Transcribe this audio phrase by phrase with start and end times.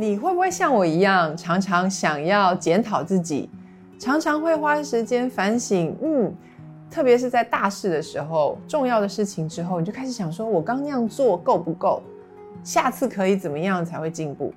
[0.00, 3.50] 你会不会像我一样，常常想要检讨自己，
[3.98, 5.94] 常常会花时间反省？
[6.00, 6.34] 嗯，
[6.90, 12.02] 特别是在大事的时候，重要的事情之后，你就开始想说：我刚那样做够不够？
[12.64, 14.54] 下次可以怎么样才会进步？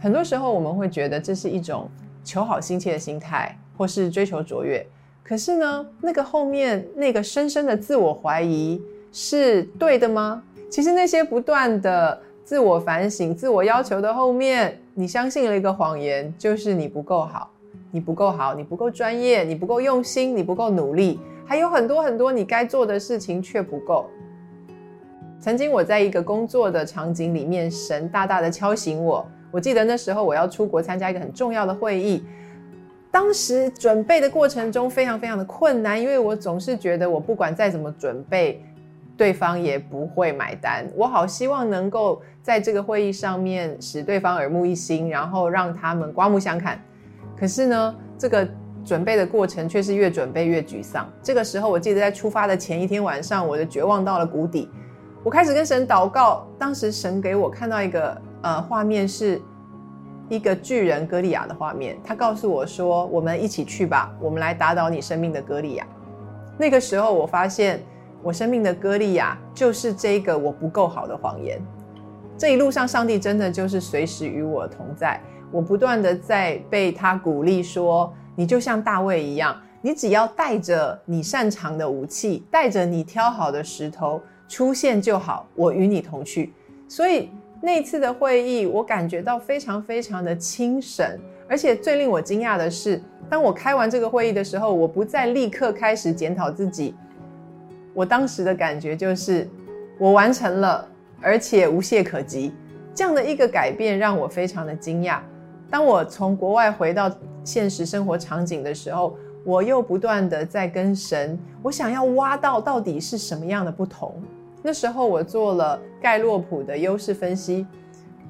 [0.00, 1.88] 很多时候我们会觉得这是一种
[2.24, 4.84] 求好心切的心态，或是追求卓越。
[5.22, 10.42] 可是呢，那个后面那个深深的自我怀疑是对的吗？
[10.68, 12.20] 其实那些不断的。
[12.48, 17.50] 自我反省、自我要求的后面，你相信了一个谎言，就是你不够好，
[17.90, 24.06] 你不够好，你不够专业，你不够用心，你不够努力，还有很多很多你该做的事情却不够。
[25.38, 29.28] 曾经我在一个工作的场景里面，神大大的敲醒我。
[29.50, 32.24] 我记得那时候我要出国参加一个很重要的会议，
[33.10, 38.64] 当时准备的过程中非常非常的困难，因为我总是觉得我不管再怎么准备。
[39.18, 40.88] 对方也不会买单。
[40.94, 46.80] 我好希望能够在这个会议上面使对方耳目一新，然后让他们刮目相看。
[47.36, 48.48] 可是呢，这个
[48.84, 51.04] 准备的过程却是越准备越沮丧。
[51.20, 54.70] 这个时候，我记得在出发的前一天晚上，我的绝望到了谷底。
[55.24, 56.46] 我开始跟神祷告。
[56.56, 59.42] 当时神给我看到一个呃画面，是
[60.28, 61.98] 一个巨人歌利亚的画面。
[62.04, 65.84] 他告诉我说：“我们一起去吧，我们来打倒你生命的歌利亚。”
[66.56, 67.82] 那个时候，我发现。
[68.22, 71.60] 我生命的歌利亚就是这个我不够好的谎言。
[72.36, 75.20] 这一路上，上帝真的就是随时与我同在。
[75.50, 86.52] 我不断的在被他鼓励说：“你就像大卫一样，你只要带着你擅长的武器，带着你挑好的石头出现就好，我与你同去。”
[86.86, 91.18] 所以那次的会议，我感觉到非常非常的精神。
[91.48, 96.94] 而且最令我惊讶的是，当我开完这个会议的时候，我不再立刻开始检讨自己。
[97.98, 99.44] 我当时的感觉就是，
[99.98, 100.86] 我完成了，
[101.20, 102.54] 而且无懈可击。
[102.94, 105.18] 这样的一个改变让我非常的惊讶。
[105.68, 114.14] 当我从国外回到现实生活场景的时候，我又不断的在跟神，我想要挖到到底是什么样的不同。
[114.62, 117.66] 那时候我做了盖洛普的优势分析。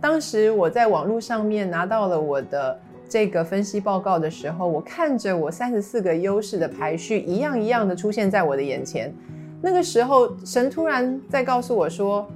[0.01, 9.13] 当时我在网络上面拿到了我的这个分析报告的时候，我看着我三十四个优势的排序，一样一样的出现在我的眼前。
[9.61, 12.27] 那个时候，神突然在告诉我说：“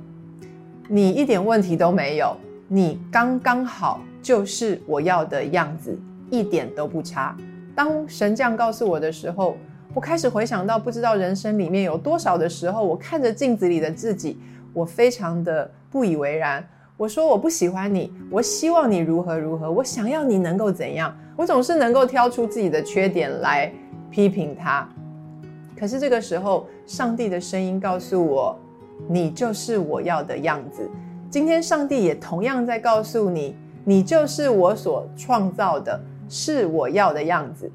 [0.88, 5.96] 你一点问题都没有，你刚刚好就是我要的样子，
[6.30, 7.36] 一点都不差。”
[7.74, 9.56] 当神这样告诉我的时候，
[9.94, 14.38] 我开始回想到，不知道人生里面有多少的时候，我看着镜子里的自己，
[14.72, 16.66] 我非常的不以为然。
[16.96, 23.72] 我说我不喜欢你，我希望你如何如何，我想要你能够怎样，我总是能够挑出自己的缺点来
[24.10, 24.88] 批评他。
[25.82, 28.56] 可是这个时候，上帝的声音告诉我
[29.10, 30.88] ：“你就是我要的样子。”
[31.28, 37.68] 今天，上帝也同样在告诉你：“你就是我所创造的，是我要的样子。”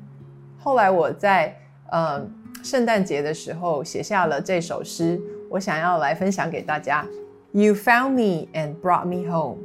[0.57, 1.53] 后来，我在
[1.91, 2.25] 呃
[2.63, 5.19] 圣诞节的时候写下了这首诗，
[5.49, 7.05] 我想要来分享给大家
[7.51, 9.57] ：“You found me and brought me home.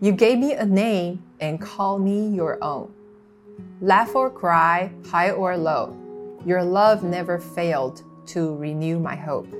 [0.00, 2.88] You gave me a name and called me your own.
[3.80, 5.90] Laugh or cry, high or low.”
[6.46, 9.52] Your love never failed to renew my hope.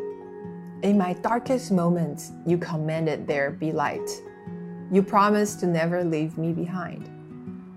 [0.82, 4.08] In my darkest moments, you commanded there be light.
[4.92, 7.10] You promised to never leave me behind.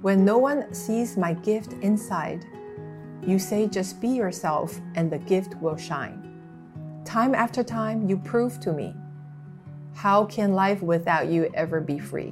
[0.04, 2.46] When no one sees my gift inside,
[3.26, 7.02] you say just be yourself and the gift will shine.
[7.04, 8.94] Time after time, you prove to me
[9.96, 12.32] how can life without you ever be free?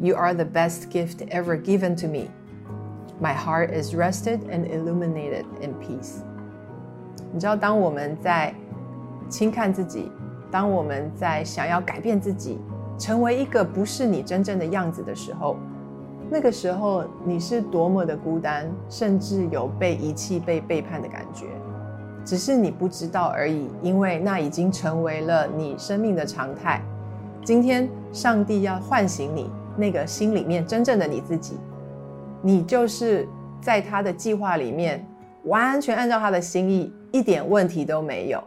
[0.00, 2.30] You are the best gift ever given to me.
[3.20, 6.18] My heart is rested and illuminated in peace。
[7.32, 8.54] 你知道，当我们在
[9.28, 10.10] 轻看自己，
[10.50, 12.58] 当我们在想要改变自己，
[12.96, 15.56] 成为一个不是你真正的样子的时候，
[16.30, 21.46] 那个时候你是多么的孤单，甚至有被遗弃、被背叛的感觉。
[22.24, 26.80] 只是你不知道而已，因为那已经成为了你生命的常态。
[27.44, 31.56] 今天，上帝要唤醒你那个心里面真正的你自己。
[32.42, 33.28] 你就是
[33.60, 35.04] 在他的计划里面，
[35.44, 38.42] 完全按照他的心意，一点问题都没有。